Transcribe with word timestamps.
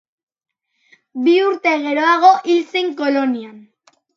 Bi 1.27 1.35
urte 1.49 1.75
geroago 1.85 2.33
hil 2.55 2.67
zen 2.75 2.93
Kolonian. 3.03 3.57